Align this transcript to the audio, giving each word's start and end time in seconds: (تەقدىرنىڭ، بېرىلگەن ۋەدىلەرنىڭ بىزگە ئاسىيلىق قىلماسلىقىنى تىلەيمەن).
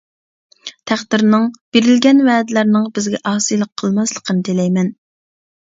(تەقدىرنىڭ، 0.91 1.45
بېرىلگەن 1.77 2.25
ۋەدىلەرنىڭ 2.31 2.89
بىزگە 2.97 3.21
ئاسىيلىق 3.35 3.73
قىلماسلىقىنى 3.85 4.51
تىلەيمەن). 4.51 4.93